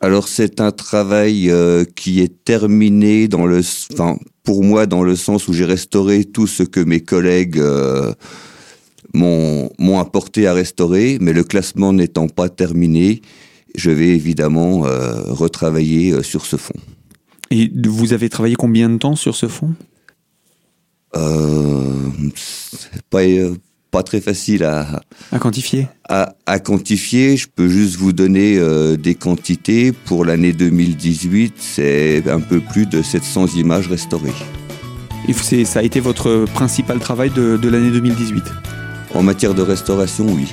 Alors, 0.00 0.28
c'est 0.28 0.60
un 0.60 0.72
travail 0.72 1.50
euh, 1.50 1.84
qui 1.94 2.20
est 2.20 2.44
terminé 2.44 3.28
dans 3.28 3.46
le, 3.46 3.60
enfin, 3.92 4.16
pour 4.44 4.64
moi, 4.64 4.86
dans 4.86 5.02
le 5.02 5.16
sens 5.16 5.48
où 5.48 5.52
j'ai 5.52 5.66
restauré 5.66 6.24
tout 6.24 6.46
ce 6.46 6.62
que 6.62 6.80
mes 6.80 7.00
collègues 7.00 7.62
m'ont 9.12 9.70
porter 10.12 10.46
à 10.46 10.54
restaurer, 10.54 11.18
mais 11.20 11.32
le 11.32 11.44
classement 11.44 11.92
n'étant 11.92 12.28
pas 12.28 12.48
terminé, 12.48 13.22
je 13.76 13.90
vais 13.90 14.08
évidemment 14.08 14.80
retravailler 14.80 16.22
sur 16.22 16.46
ce 16.46 16.56
fond. 16.56 16.74
Et 17.50 17.70
vous 17.84 18.12
avez 18.12 18.28
travaillé 18.28 18.54
combien 18.54 18.88
de 18.88 18.96
temps 18.96 19.16
sur 19.16 19.36
ce 19.36 19.46
fond? 19.46 19.74
Pas, 23.10 23.22
pas 23.90 24.02
très 24.02 24.20
facile 24.20 24.64
à, 24.64 25.00
à 25.32 25.38
quantifier. 25.38 25.88
À, 26.08 26.58
quantifier, 26.58 27.36
je 27.36 27.46
peux 27.48 27.68
juste 27.68 27.96
vous 27.96 28.12
donner 28.12 28.56
euh, 28.58 28.96
des 28.96 29.14
quantités. 29.14 29.92
Pour 29.92 30.24
l'année 30.24 30.52
2018, 30.52 31.54
c'est 31.58 32.28
un 32.28 32.40
peu 32.40 32.60
plus 32.60 32.86
de 32.86 33.02
700 33.02 33.56
images 33.56 33.88
restaurées. 33.88 34.32
Et 35.28 35.64
ça 35.64 35.80
a 35.80 35.82
été 35.82 36.00
votre 36.00 36.46
principal 36.54 36.98
travail 36.98 37.30
de, 37.30 37.56
de 37.56 37.68
l'année 37.68 37.90
2018 37.90 38.42
En 39.14 39.22
matière 39.22 39.54
de 39.54 39.62
restauration, 39.62 40.26
oui. 40.26 40.48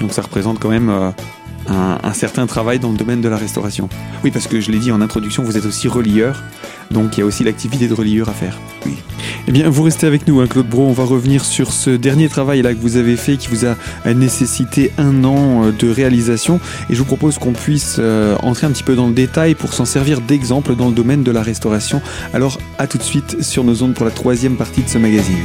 Donc 0.00 0.12
ça 0.12 0.22
représente 0.22 0.58
quand 0.58 0.70
même 0.70 0.88
euh, 0.88 1.10
un, 1.68 2.12
certain 2.12 2.46
travail 2.46 2.78
dans 2.78 2.90
le 2.90 2.96
domaine 2.96 3.20
de 3.20 3.28
la 3.28 3.36
restauration. 3.36 3.88
Oui, 4.24 4.30
parce 4.30 4.46
que 4.46 4.60
je 4.60 4.70
l'ai 4.70 4.78
dit 4.78 4.92
en 4.92 5.00
introduction, 5.00 5.42
vous 5.42 5.56
êtes 5.56 5.66
aussi 5.66 5.88
relieur, 5.88 6.42
donc 6.90 7.16
il 7.16 7.20
y 7.20 7.22
a 7.22 7.26
aussi 7.26 7.44
l'activité 7.44 7.88
de 7.88 7.94
relieur 7.94 8.28
à 8.28 8.32
faire. 8.32 8.58
Oui. 8.86 8.94
Eh 9.48 9.52
bien, 9.52 9.68
vous 9.68 9.82
restez 9.82 10.06
avec 10.06 10.26
nous, 10.28 10.40
hein, 10.40 10.46
Claude 10.46 10.68
Bro. 10.68 10.86
On 10.86 10.92
va 10.92 11.04
revenir 11.04 11.44
sur 11.44 11.72
ce 11.72 11.90
dernier 11.90 12.28
travail 12.28 12.62
là 12.62 12.74
que 12.74 12.80
vous 12.80 12.96
avez 12.96 13.16
fait, 13.16 13.36
qui 13.36 13.48
vous 13.48 13.64
a 13.64 13.76
nécessité 14.14 14.92
un 14.98 15.24
an 15.24 15.64
euh, 15.64 15.72
de 15.72 15.90
réalisation. 15.90 16.60
Et 16.90 16.94
je 16.94 16.98
vous 16.98 17.04
propose 17.04 17.38
qu'on 17.38 17.52
puisse 17.52 17.96
euh, 17.98 18.36
entrer 18.42 18.66
un 18.66 18.70
petit 18.70 18.84
peu 18.84 18.94
dans 18.94 19.08
le 19.08 19.14
détail 19.14 19.54
pour 19.54 19.72
s'en 19.72 19.84
servir 19.84 20.20
d'exemple 20.20 20.76
dans 20.76 20.88
le 20.88 20.94
domaine 20.94 21.22
de 21.22 21.30
la 21.30 21.42
restauration. 21.42 22.00
Alors, 22.34 22.58
à 22.78 22.86
tout 22.86 22.98
de 22.98 23.02
suite 23.02 23.42
sur 23.42 23.64
nos 23.64 23.82
ondes 23.82 23.94
pour 23.94 24.04
la 24.04 24.12
troisième 24.12 24.56
partie 24.56 24.82
de 24.82 24.88
ce 24.88 24.98
magazine. 24.98 25.44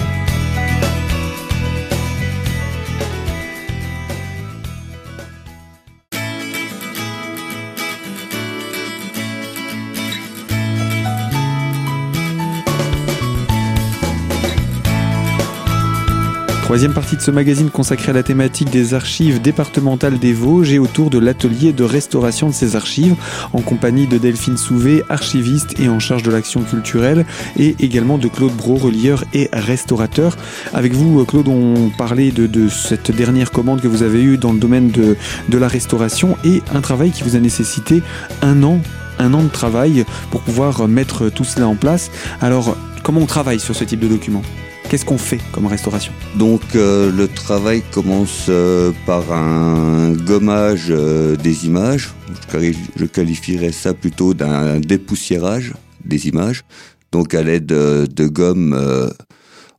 Troisième 16.68 16.92
partie 16.94 17.16
de 17.16 17.22
ce 17.22 17.32
magazine 17.32 17.70
consacré 17.70 18.10
à 18.10 18.14
la 18.14 18.24
thématique 18.24 18.70
des 18.70 18.94
archives 18.94 19.42
départementales 19.42 20.20
des 20.20 20.34
Vosges 20.34 20.74
et 20.74 20.80
autour 20.80 21.10
de 21.10 21.18
l'atelier 21.18 21.72
de 21.72 21.86
restauration 21.86 22.50
de 22.50 22.54
ces 22.54 22.76
archives 22.76 23.16
en 23.54 23.62
compagnie 23.62 24.06
de 24.06 24.18
Delphine 24.18 24.58
Souvé, 24.58 25.02
archiviste 25.08 25.80
et 25.80 25.88
en 25.88 26.00
charge 26.00 26.24
de 26.24 26.30
l'action 26.30 26.64
culturelle 26.64 27.26
et 27.58 27.78
également 27.80 28.18
de 28.18 28.28
Claude 28.28 28.52
Bro, 28.52 28.76
relieur 28.76 29.24
et 29.34 29.50
restaurateur. 29.54 30.36
Avec 30.74 30.92
vous, 30.92 31.24
Claude, 31.24 31.48
on 31.48 31.90
parlait 31.98 32.32
de, 32.32 32.68
cette 32.68 33.12
dernière 33.12 33.52
commande 33.52 33.80
que 33.80 33.88
vous 33.88 34.04
avez 34.04 34.22
eue 34.22 34.38
dans 34.38 34.52
le 34.52 34.60
domaine 34.60 34.92
de, 34.92 35.16
de 35.48 35.58
la 35.58 35.70
restauration 35.70 36.36
et 36.44 36.62
un 36.76 36.82
travail 36.82 37.12
qui 37.12 37.24
vous 37.24 37.38
a 37.38 37.40
nécessité 37.40 38.04
un 38.42 38.62
an 38.64 38.82
un 39.20 39.34
an 39.34 39.42
de 39.42 39.48
travail 39.48 40.04
pour 40.32 40.42
pouvoir 40.42 40.86
mettre 40.90 41.30
tout 41.30 41.46
cela 41.46 41.70
en 41.70 41.76
place. 41.76 42.12
Alors, 42.42 42.76
comment 43.04 43.22
on 43.22 43.26
travaille 43.26 43.62
sur 43.62 43.74
ce 43.74 43.86
type 43.86 44.02
de 44.02 44.10
document? 44.10 44.44
Qu'est-ce 44.90 45.04
qu'on 45.04 45.18
fait 45.18 45.40
comme 45.52 45.66
restauration? 45.66 46.14
Donc 46.38 46.62
euh, 46.76 47.12
le 47.12 47.28
travail 47.28 47.84
commence 47.92 48.46
euh, 48.48 48.94
par 49.06 49.34
un 49.34 50.14
gommage 50.14 50.88
euh, 50.92 51.36
des 51.36 51.66
images. 51.66 52.14
Je, 52.54 53.06
qualifierais 53.06 53.74
ça 53.74 53.94
plutôt 53.94 54.34
d'un 54.34 54.80
dépoussiérage 54.80 55.74
des 56.06 56.30
images. 56.30 56.64
Donc 57.12 57.34
à 57.34 57.44
l'aide 57.44 57.66
de 57.66 58.28
gomme 58.28 59.12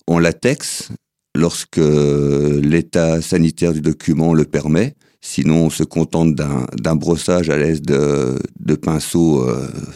en 0.06 0.18
latex, 0.18 0.90
lorsque 1.34 1.80
l'état 1.80 3.22
sanitaire 3.22 3.72
du 3.72 3.80
document 3.80 4.34
le 4.34 4.44
permet. 4.44 4.94
Sinon, 5.20 5.66
on 5.66 5.70
se 5.70 5.84
contente 5.84 6.34
d'un 6.34 6.96
brossage 6.96 7.50
à 7.50 7.56
l'aide 7.56 7.84
de, 7.84 8.38
de 8.60 8.74
pinceaux 8.74 9.46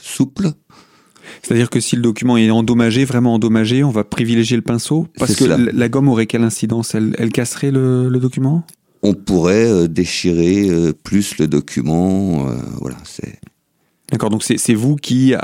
souples. 0.01 0.53
C'est-à-dire 1.43 1.71
que 1.71 1.81
si 1.81 1.97
le 1.97 2.03
document 2.03 2.37
est 2.37 2.51
endommagé, 2.51 3.05
vraiment 3.05 3.35
endommagé, 3.35 3.83
on 3.83 3.91
va 3.91 4.05
privilégier 4.05 4.57
le 4.57 4.63
pinceau 4.63 5.09
Parce 5.19 5.35
que 5.35 5.45
la, 5.45 5.89
gomme 5.89 6.09
aurait 6.09 6.27
quelle 6.27 6.45
incidence? 6.45 6.95
Elle, 6.95 7.33
casserait 7.33 7.73
le, 7.73 8.09
document? 8.21 8.65
On 9.03 9.15
pourrait 9.15 9.69
euh, 9.69 9.89
déchirer 9.89 10.69
euh, 10.71 10.93
plus 10.93 11.39
le 11.39 11.49
document. 11.49 12.49
Euh, 12.49 12.55
voilà, 12.81 12.97
c'est. 13.05 13.41
D'accord, 14.13 14.31
donc 14.31 14.45
c'est 14.45 14.75
vous 14.75 14.95
qui, 14.97 15.35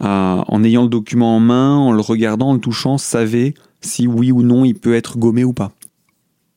en 0.00 0.64
ayant 0.64 0.84
le 0.84 0.88
document 0.88 1.36
en 1.36 1.40
main, 1.40 1.76
en 1.76 1.90
le 1.90 2.00
regardant, 2.00 2.50
en 2.50 2.54
le 2.54 2.60
touchant, 2.60 2.96
savez 2.96 3.54
si 3.80 4.06
oui 4.06 4.30
ou 4.30 4.42
non 4.42 4.64
il 4.64 4.74
peut 4.76 4.94
être 4.94 5.18
gommé 5.18 5.42
ou 5.42 5.52
pas? 5.52 5.72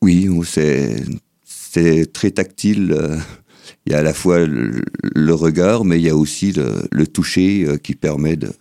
Oui, 0.04 0.30
c'est 0.46 2.14
très 2.14 2.30
tactile. 2.30 2.96
Il 3.88 3.92
y 3.92 3.96
a 3.96 3.98
à 3.98 4.04
la 4.04 4.14
fois 4.14 4.46
le, 4.46 5.34
regard, 5.34 5.84
mais 5.84 5.98
il 5.98 6.04
y 6.04 6.10
a 6.10 6.16
aussi 6.16 6.54
le, 6.54 7.08
toucher 7.08 7.66
qui 7.82 7.96
permet 7.96 8.36
de, 8.36 8.52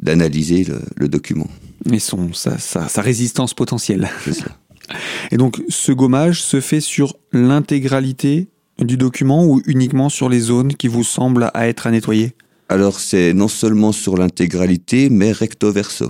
d'analyser 0.00 0.66
le, 0.96 1.08
document. 1.08 1.48
Et 1.90 1.98
son, 1.98 2.32
sa, 2.32 2.58
sa, 2.58 3.02
résistance 3.02 3.54
potentielle. 3.54 4.08
Et 5.30 5.36
donc 5.36 5.62
ce 5.68 5.92
gommage 5.92 6.42
se 6.42 6.60
fait 6.60 6.80
sur 6.80 7.16
l'intégralité 7.32 8.48
du 8.78 8.96
document 8.96 9.44
ou 9.44 9.60
uniquement 9.66 10.08
sur 10.08 10.28
les 10.28 10.40
zones 10.40 10.74
qui 10.74 10.88
vous 10.88 11.04
semblent 11.04 11.50
à 11.52 11.68
être 11.68 11.86
à 11.86 11.90
nettoyer? 11.90 12.32
Alors 12.68 13.00
c'est 13.00 13.34
non 13.34 13.48
seulement 13.48 13.92
sur 13.92 14.16
l'intégralité, 14.16 15.10
mais 15.10 15.32
recto 15.32 15.72
verso. 15.72 16.08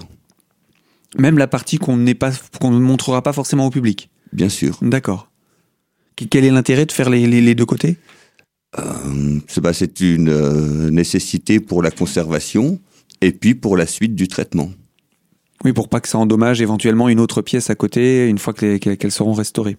Même 1.17 1.39
la 1.39 1.47
partie 1.47 1.79
qu'on 1.79 1.97
ne 1.97 2.79
montrera 2.79 3.23
pas 3.23 3.33
forcément 3.33 3.67
au 3.67 3.71
public? 3.71 4.11
Bien 4.33 4.49
sûr. 4.49 4.79
D'accord. 4.83 5.31
Quel 6.31 6.45
est 6.45 6.51
l'intérêt 6.51 6.85
de 6.85 6.93
faire 6.93 7.11
les, 7.11 7.27
les, 7.27 7.55
deux 7.55 7.65
côtés? 7.65 7.97
Euh, 8.79 9.39
C'est 9.73 10.01
une 10.01 10.29
euh, 10.29 10.91
nécessité 10.91 11.61
pour 11.61 11.83
la 11.83 11.91
conservation 11.91 12.81
et 13.21 13.33
puis 13.33 13.55
pour 13.55 13.77
la 13.77 13.87
suite 13.87 14.15
du 14.15 14.29
traitement. 14.29 14.71
Oui, 15.65 15.73
pour 15.73 15.89
pas 15.89 16.01
que 16.01 16.09
ça 16.09 16.19
endommage 16.19 16.61
éventuellement 16.61 17.09
une 17.09 17.21
autre 17.21 17.43
pièce 17.43 17.71
à 17.71 17.75
côté 17.75 18.29
une 18.29 18.39
fois 18.39 18.55
qu'elles 18.55 19.13
seront 19.13 19.33
restaurées. 19.33 19.77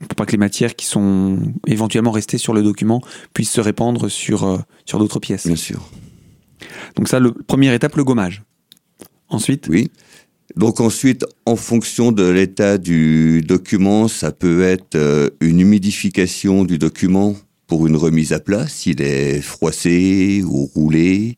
Pour 0.00 0.16
pas 0.16 0.26
que 0.26 0.32
les 0.32 0.38
matières 0.38 0.74
qui 0.74 0.86
sont 0.86 1.38
éventuellement 1.66 2.10
restées 2.10 2.38
sur 2.38 2.54
le 2.54 2.62
document 2.62 3.02
puissent 3.32 3.52
se 3.52 3.60
répandre 3.60 4.10
sur, 4.10 4.44
euh, 4.44 4.58
sur 4.84 4.98
d'autres 4.98 5.20
pièces. 5.20 5.46
Bien 5.46 5.56
sûr. 5.56 5.88
Donc 6.96 7.08
ça, 7.08 7.20
le, 7.20 7.32
première 7.32 7.72
étape, 7.72 7.96
le 7.96 8.04
gommage. 8.04 8.42
Ensuite? 9.28 9.68
Oui. 9.68 9.90
Donc 10.56 10.80
ensuite, 10.80 11.24
en 11.46 11.56
fonction 11.56 12.12
de 12.12 12.28
l'état 12.28 12.78
du 12.78 13.42
document, 13.42 14.08
ça 14.08 14.30
peut 14.30 14.62
être 14.62 14.94
euh, 14.94 15.30
une 15.40 15.60
humidification 15.60 16.64
du 16.64 16.78
document 16.78 17.34
pour 17.74 17.88
une 17.88 17.96
remise 17.96 18.32
à 18.32 18.38
plat, 18.38 18.68
s'il 18.68 19.02
est 19.02 19.40
froissé 19.40 20.44
ou 20.46 20.64
roulé 20.64 21.36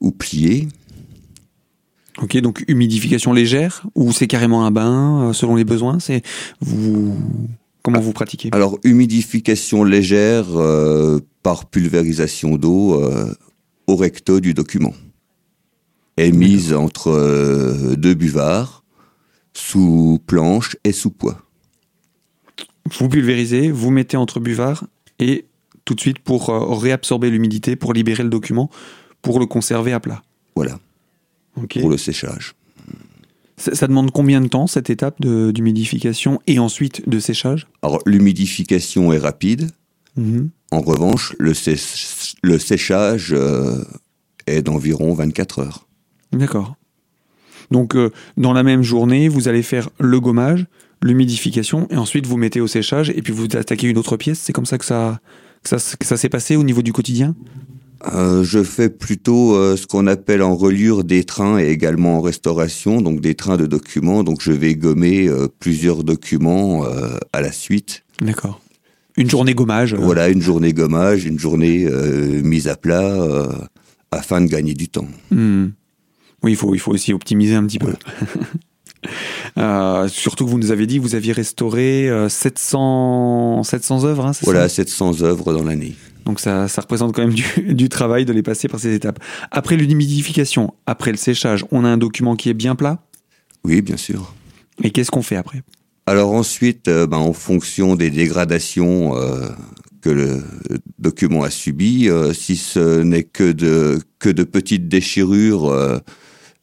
ou 0.00 0.10
plié. 0.10 0.68
Ok, 2.22 2.38
donc 2.38 2.64
humidification 2.66 3.34
légère 3.34 3.86
ou 3.94 4.10
c'est 4.14 4.26
carrément 4.26 4.64
un 4.64 4.70
bain 4.70 5.28
euh, 5.28 5.32
selon 5.34 5.54
les 5.54 5.64
besoins. 5.64 5.98
C'est 5.98 6.22
vous 6.62 7.14
comment 7.82 8.00
vous 8.00 8.14
pratiquez? 8.14 8.48
Alors 8.52 8.78
humidification 8.84 9.84
légère 9.84 10.46
euh, 10.58 11.20
par 11.42 11.66
pulvérisation 11.66 12.56
d'eau 12.56 12.94
euh, 12.94 13.30
au 13.86 13.96
recto 13.96 14.40
du 14.40 14.54
document, 14.54 14.94
émise 16.16 16.72
entre 16.72 17.94
deux 17.96 18.14
buvards, 18.14 18.82
sous 19.52 20.20
planche 20.26 20.74
et 20.84 20.92
sous 20.92 21.10
poids. 21.10 21.42
Vous 22.98 23.10
pulvérisez, 23.10 23.70
vous 23.70 23.90
mettez 23.90 24.16
entre 24.16 24.40
buvards 24.40 24.86
et 25.18 25.46
tout 25.84 25.94
de 25.94 26.00
suite 26.00 26.18
pour 26.18 26.50
euh, 26.50 26.74
réabsorber 26.74 27.30
l'humidité, 27.30 27.76
pour 27.76 27.92
libérer 27.92 28.22
le 28.22 28.28
document, 28.28 28.70
pour 29.22 29.40
le 29.40 29.46
conserver 29.46 29.92
à 29.92 30.00
plat. 30.00 30.22
Voilà. 30.54 30.78
Pour 31.54 31.90
le 31.90 31.96
séchage. 31.96 32.54
Ça, 33.56 33.88
demande 33.88 34.12
combien 34.12 34.40
de 34.40 34.46
temps 34.46 34.68
cette 34.68 34.88
étape 34.88 35.20
d'humidification 35.20 36.40
et 36.46 36.60
ensuite 36.60 37.08
de 37.08 37.18
séchage? 37.18 37.66
Alors 37.82 38.00
l'humidification 38.06 39.12
est 39.12 39.18
rapide. 39.18 39.70
Mhm. 40.16 40.50
En 40.70 40.80
revanche, 40.80 41.34
le, 41.40 41.52
le 42.42 42.58
séchage 42.58 43.32
euh, 43.32 43.84
est 44.46 44.62
d'environ 44.62 45.12
24 45.12 45.58
heures. 45.60 45.88
D'accord. 46.32 46.76
Donc 47.70 47.96
euh, 47.96 48.10
dans 48.36 48.52
la 48.52 48.62
même 48.62 48.82
journée, 48.82 49.28
vous 49.28 49.48
allez 49.48 49.62
faire 49.62 49.90
le 49.98 50.20
gommage, 50.20 50.66
l'humidification, 51.02 51.86
et 51.90 51.96
ensuite 51.96 52.26
vous 52.26 52.36
mettez 52.36 52.60
au 52.60 52.66
séchage, 52.66 53.10
et 53.10 53.22
puis 53.22 53.32
vous 53.32 53.44
attaquez 53.44 53.88
une 53.88 53.98
autre 53.98 54.16
pièce. 54.16 54.40
C'est 54.40 54.52
comme 54.52 54.66
ça 54.66 54.78
que 54.78 54.84
ça, 54.84 55.20
ça, 55.64 56.16
s'est 56.16 56.28
passé 56.28 56.56
au 56.56 56.64
niveau 56.64 56.82
du 56.82 56.92
quotidien? 56.92 57.34
Euh, 58.14 58.44
je 58.44 58.62
fais 58.62 58.88
plutôt 58.88 59.56
euh, 59.56 59.76
ce 59.76 59.86
qu'on 59.86 60.06
appelle 60.06 60.42
en 60.42 60.54
reliure 60.54 61.02
des 61.02 61.24
trains 61.24 61.58
et 61.58 61.68
également 61.68 62.18
en 62.18 62.20
restauration, 62.20 63.00
donc 63.00 63.20
des 63.20 63.34
trains 63.34 63.56
de 63.56 63.66
documents. 63.66 64.22
Donc 64.22 64.40
je 64.40 64.52
vais 64.52 64.76
gommer 64.76 65.28
euh, 65.28 65.48
plusieurs 65.58 66.04
documents 66.04 66.84
à 67.32 67.40
la 67.40 67.50
suite. 67.50 68.04
D'accord. 68.20 68.60
Une 69.16 69.28
journée 69.28 69.54
gommage. 69.54 69.94
Voilà, 69.94 70.28
une 70.28 70.42
journée 70.42 70.72
gommage, 70.72 71.24
une 71.24 71.40
journée 71.40 71.88
mise 72.42 72.68
à 72.68 72.76
plat 72.76 73.48
afin 74.12 74.40
de 74.40 74.46
gagner 74.46 74.74
du 74.74 74.88
temps. 74.88 75.08
Hmm. 75.32 75.68
Oui, 76.44 76.52
il 76.52 76.56
faut, 76.56 76.72
il 76.74 76.78
faut 76.78 76.92
aussi 76.92 77.12
optimiser 77.12 77.56
un 77.56 77.66
petit 77.66 77.80
peu. 77.80 77.92
Euh, 79.56 80.08
surtout 80.08 80.44
que 80.44 80.50
vous 80.50 80.58
nous 80.58 80.70
avez 80.70 80.86
dit 80.86 80.96
que 80.98 81.02
vous 81.02 81.14
aviez 81.14 81.32
restauré 81.32 82.10
700, 82.28 83.62
700 83.62 84.04
œuvres, 84.04 84.26
hein, 84.26 84.32
Voilà, 84.42 84.68
ça 84.68 84.76
700 84.76 85.22
œuvres 85.22 85.52
dans 85.52 85.64
l'année. 85.64 85.94
Donc 86.24 86.40
ça, 86.40 86.68
ça 86.68 86.82
représente 86.82 87.14
quand 87.14 87.22
même 87.22 87.34
du, 87.34 87.44
du 87.74 87.88
travail 87.88 88.24
de 88.24 88.32
les 88.32 88.42
passer 88.42 88.68
par 88.68 88.80
ces 88.80 88.94
étapes. 88.94 89.18
Après 89.50 89.76
l'humidification, 89.76 90.74
après 90.86 91.10
le 91.10 91.16
séchage, 91.16 91.64
on 91.70 91.84
a 91.84 91.88
un 91.88 91.96
document 91.96 92.36
qui 92.36 92.50
est 92.50 92.54
bien 92.54 92.74
plat? 92.74 92.98
Oui, 93.64 93.80
bien 93.80 93.96
sûr. 93.96 94.34
Et 94.82 94.90
qu'est-ce 94.90 95.10
qu'on 95.10 95.22
fait 95.22 95.36
après? 95.36 95.62
Alors 96.06 96.32
ensuite, 96.32 96.88
euh, 96.88 97.06
ben, 97.06 97.18
en 97.18 97.32
fonction 97.32 97.96
des 97.96 98.10
dégradations 98.10 99.16
euh, 99.16 99.48
que 100.00 100.10
le 100.10 100.42
document 100.98 101.42
a 101.42 101.50
subies, 101.50 102.08
euh, 102.08 102.32
si 102.32 102.56
ce 102.56 103.02
n'est 103.02 103.24
que 103.24 103.52
de, 103.52 104.00
que 104.18 104.28
de 104.28 104.44
petites 104.44 104.88
déchirures, 104.88 105.68
euh, 105.68 105.98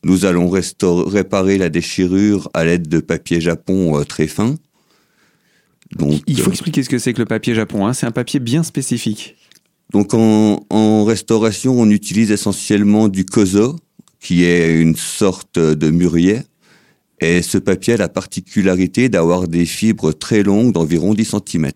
nous 0.06 0.26
allons 0.26 0.50
réparer 0.50 1.58
la 1.58 1.70
déchirure 1.70 2.48
à 2.54 2.64
l'aide 2.64 2.88
de 2.88 3.00
papier 3.00 3.42
japon 3.42 4.00
euh, 4.00 4.04
très 4.04 4.28
fin. 4.28 4.56
Donc, 5.96 6.22
Il 6.28 6.40
faut 6.40 6.50
euh, 6.50 6.54
expliquer 6.54 6.84
ce 6.84 6.90
que 6.90 7.00
c'est 7.00 7.12
que 7.12 7.20
le 7.20 7.26
papier 7.26 7.56
japon. 7.56 7.88
Hein. 7.88 7.94
C'est 7.94 8.06
un 8.06 8.12
papier 8.12 8.40
bien 8.40 8.62
spécifique. 8.62 9.36
Donc 9.92 10.14
en, 10.14 10.64
en 10.70 11.06
restauration, 11.06 11.80
on 11.80 11.90
utilise 11.90 12.32
essentiellement 12.32 13.08
du 13.08 13.26
kozo, 13.26 13.78
qui 14.20 14.44
est 14.44 14.80
une 14.80 14.96
sorte 14.96 15.58
de 15.58 15.90
mûrier. 15.90 16.42
Et 17.20 17.42
ce 17.42 17.58
papier 17.58 17.94
a 17.94 17.98
la 17.98 18.10
particularité 18.10 19.10
d'avoir 19.10 19.48
des 19.48 19.66
fibres 19.66 20.12
très 20.12 20.44
longues 20.44 20.72
d'environ 20.72 21.16
10 21.16 21.36
cm. 21.48 21.72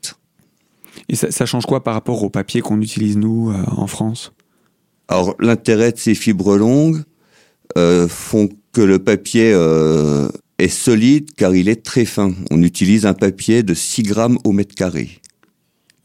Et 1.07 1.15
ça, 1.15 1.31
ça 1.31 1.47
change 1.47 1.65
quoi 1.65 1.83
par 1.83 1.95
rapport 1.95 2.23
au 2.23 2.29
papier 2.29 2.61
qu'on 2.61 2.79
utilise 2.79 3.17
nous 3.17 3.49
euh, 3.49 3.63
en 3.71 3.87
France? 3.87 4.33
Alors 5.07 5.35
l'intérêt 5.39 5.91
de 5.91 5.97
ces 5.97 6.13
fibres 6.13 6.57
longues 6.57 7.03
font 8.07 8.49
que 8.73 8.81
le 8.81 8.99
papier 8.99 9.51
euh, 9.53 10.29
est 10.57 10.67
solide 10.67 11.29
car 11.35 11.55
il 11.55 11.69
est 11.69 11.83
très 11.83 12.05
fin. 12.05 12.33
On 12.51 12.61
utilise 12.61 13.05
un 13.05 13.13
papier 13.13 13.63
de 13.63 13.73
6 13.73 14.03
grammes 14.03 14.37
au 14.43 14.51
mètre 14.51 14.75
carré. 14.75 15.09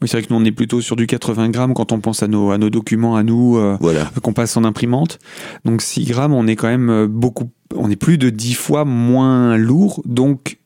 Oui, 0.01 0.09
c'est 0.09 0.17
vrai 0.17 0.27
que 0.27 0.33
nous 0.33 0.39
on 0.39 0.45
est 0.45 0.51
plutôt 0.51 0.81
sur 0.81 0.95
du 0.95 1.07
80 1.07 1.49
grammes 1.49 1.73
quand 1.73 1.91
on 1.91 1.99
pense 1.99 2.21
à 2.21 2.27
nos, 2.27 2.51
à 2.51 2.57
nos 2.57 2.69
documents, 2.69 3.15
à 3.15 3.23
nous, 3.23 3.57
euh, 3.57 3.77
Voilà. 3.79 4.11
qu'on 4.21 4.33
passe 4.33 4.57
en 4.57 4.63
imprimante. 4.63 5.19
Donc 5.63 5.81
6 5.81 6.05
grammes, 6.05 6.33
on 6.33 6.47
est 6.47 6.55
quand 6.55 6.67
même 6.67 6.89
euh, 6.89 7.07
beaucoup, 7.07 7.49
on 7.73 7.89
est 7.89 7.95
plus 7.95 8.17
de 8.17 8.29
10 8.29 8.53
fois 8.55 8.83
moins 8.85 9.57
lourd. 9.57 10.01
Donc 10.05 10.57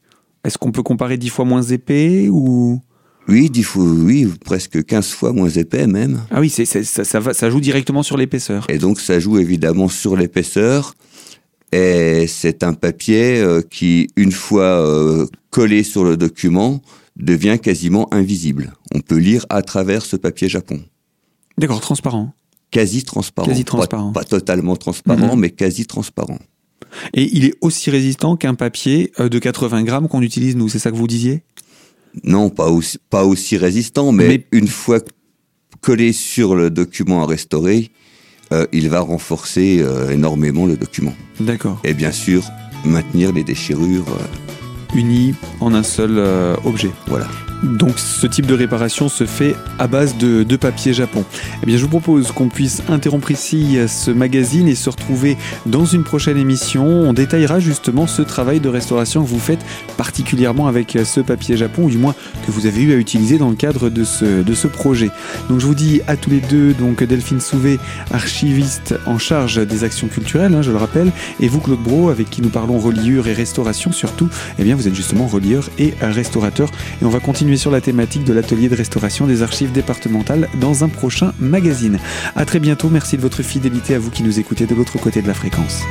est-ce 0.44 0.58
qu'on 0.58 0.72
peut 0.72 0.84
comparer 0.84 1.18
10 1.18 1.30
fois 1.30 1.46
moins 1.46 1.62
épais 1.62 2.28
ou? 2.30 2.82
Oui, 3.30 3.50
dix 3.50 3.64
fois, 3.64 3.84
oui, 3.84 4.28
presque 4.44 4.84
15 4.86 5.08
fois 5.10 5.32
moins 5.34 5.50
épais 5.50 5.88
même. 5.88 6.22
Ah 6.32 6.40
oui, 6.40 6.50
c'est, 6.50 6.66
c'est- 6.66 6.84
ça, 6.84 7.04
ça, 7.04 7.20
va, 7.20 7.34
ça 7.34 7.50
joue 7.50 7.62
directement 7.62 8.04
sur 8.04 8.18
l'épaisseur. 8.18 8.66
Et 8.70 8.78
donc 8.78 9.00
ça 9.00 9.20
joue 9.20 9.38
évidemment 9.38 9.88
sur 9.88 10.16
l'épaisseur. 10.16 10.96
Et 11.72 12.26
c'est 12.28 12.64
un 12.64 12.74
papier 12.74 13.38
euh, 13.40 13.62
qui, 13.62 14.08
une 14.16 14.32
fois 14.32 14.64
euh, 14.64 15.28
collé 15.52 15.84
sur 15.84 16.04
le 16.04 16.18
document, 16.18 16.82
devient 17.16 17.60
quasiment 17.62 18.12
invisible. 18.14 18.74
On 18.96 19.02
peut 19.02 19.18
lire 19.18 19.46
à 19.50 19.62
travers 19.62 20.04
ce 20.04 20.16
papier 20.16 20.50
japon. 20.50 20.82
D'accord, 21.58 21.82
transparent. 21.82 22.34
Quasi 22.72 23.04
transparent. 23.04 23.48
Quasi 23.48 23.66
transparent. 23.66 24.12
Pas, 24.12 24.22
pas 24.22 24.26
totalement 24.26 24.76
transparent, 24.76 25.36
Mhm. 25.36 25.40
mais 25.42 25.50
quasi 25.52 25.86
transparent. 25.86 26.40
Et 27.14 27.30
il 27.36 27.46
est 27.46 27.54
aussi 27.62 27.92
résistant 27.92 28.36
qu'un 28.36 28.56
papier 28.56 29.12
euh, 29.20 29.30
de 29.30 29.38
80 29.38 29.84
grammes 29.84 30.08
qu'on 30.08 30.22
utilise 30.24 30.56
nous, 30.56 30.70
c'est 30.70 30.80
ça 30.80 30.90
que 30.92 30.96
vous 30.96 31.08
disiez? 31.08 31.44
Non, 32.24 32.50
pas 32.50 32.68
aussi, 32.70 32.98
pas 33.10 33.26
aussi 33.26 33.58
résistant, 33.58 34.12
mais, 34.12 34.28
Mais- 34.28 34.46
une 34.52 34.68
fois 34.68 35.00
collé 35.82 36.12
sur 36.14 36.56
le 36.56 36.70
document 36.70 37.24
à 37.24 37.26
restaurer, 37.28 37.90
euh, 38.52 38.66
il 38.72 38.90
va 38.90 39.00
renforcer 39.02 39.80
euh, 39.82 40.10
énormément 40.10 40.66
le 40.66 40.76
document. 40.76 41.14
D'accord. 41.40 41.80
Et 41.84 41.94
bien 41.94 42.12
sûr, 42.12 42.44
maintenir 42.86 43.32
les 43.32 43.44
déchirures. 43.44 44.08
euh, 44.10 44.98
Unis 44.98 45.36
en 45.60 45.74
un 45.76 45.84
seul 45.84 46.18
objet. 46.66 46.90
voilà. 47.08 47.28
Donc 47.64 48.00
ce 48.00 48.28
type 48.28 48.46
de 48.46 48.54
réparation 48.54 49.10
se 49.10 49.26
fait 49.26 49.56
à 49.80 49.88
base 49.88 50.18
de, 50.18 50.44
papier 50.60 50.94
japon. 50.94 51.24
Eh 51.64 51.66
bien 51.66 51.78
je 51.78 51.84
vous 51.84 51.90
propose 51.90 52.32
qu'on 52.34 52.50
puisse 52.50 52.82
interrompre 52.90 53.32
ici 53.32 53.78
euh, 53.78 53.88
ce 53.88 54.12
magazine 54.12 54.68
et 54.68 54.76
se 54.76 54.90
retrouver 54.90 55.38
dans 55.66 55.86
une 55.86 56.04
prochaine 56.04 56.38
émission. 56.38 56.86
On 56.86 57.14
détaillera 57.14 57.62
justement 57.62 58.08
ce 58.08 58.22
travail 58.22 58.60
de 58.60 58.68
restauration 58.68 59.24
que 59.24 59.30
vous 59.30 59.40
faites 59.40 59.64
particulièrement 59.96 60.68
avec 60.68 60.96
euh, 60.96 61.06
ce 61.06 61.22
papier 61.22 61.56
japon, 61.56 61.84
ou 61.84 61.90
du 61.90 61.98
moins 61.98 62.14
que 62.46 62.52
vous 62.52 62.66
avez 62.66 62.82
eu 62.82 62.92
à 62.92 62.96
utiliser 62.96 63.38
dans 63.38 63.50
le 63.50 63.56
cadre 63.56 63.90
de 63.90 64.04
ce, 64.04 64.44
de 64.44 64.54
ce 64.54 64.68
projet. 64.68 65.12
Donc 65.50 65.60
je 65.60 65.66
vous 65.66 65.76
dis 65.76 66.02
à 66.08 66.18
tous 66.18 66.30
les 66.30 66.42
deux, 66.42 66.74
donc 66.74 67.04
Delphine 67.04 67.40
Souvé, 67.40 67.80
archiviste 68.12 68.96
en 69.06 69.18
charge 69.18 69.66
des 69.66 69.84
actions 69.86 70.08
culturelles, 70.08 70.54
hein, 70.56 70.62
je 70.62 70.72
le 70.72 70.78
rappelle, 70.78 71.12
et 71.40 71.48
vous 71.48 71.62
Claude 71.62 71.80
Bro, 71.80 72.10
avec 72.10 72.30
qui 72.30 72.42
nous 72.42 72.50
parlons 72.50 72.80
reliure 72.80 73.28
et 73.28 73.34
restauration 73.34 73.92
surtout, 73.92 74.30
eh 74.58 74.64
bien 74.64 74.76
vous 74.76 74.88
êtes 74.88 74.96
justement 74.96 75.28
relieur 75.28 75.70
et 75.78 75.94
restaurateur. 76.02 76.70
Et 77.02 77.06
on 77.06 77.10
va 77.10 77.20
continuer 77.20 77.49
sur 77.58 77.72
la 77.72 77.82
thématique 77.82 78.24
de 78.24 78.34
l'atelier 78.34 78.70
de 78.70 78.76
restauration 78.76 79.28
des 79.28 79.42
archives 79.42 79.72
départementales 79.72 80.50
dans 80.60 80.84
un 80.84 80.90
prochain 80.90 81.34
magazine. 81.40 82.00
À 82.36 82.46
très 82.46 82.60
bientôt, 82.60 82.90
merci 82.90 83.18
de 83.18 83.22
votre 83.22 83.44
fidélité 83.44 83.96
à 83.96 84.00
vous 84.00 84.12
qui 84.12 84.24
nous 84.24 84.40
écoutez 84.40 84.66
de 84.66 84.76
l'autre 84.76 85.00
côté 85.00 85.22
de 85.22 85.28
la 85.28 85.34
fréquence. 85.34 85.84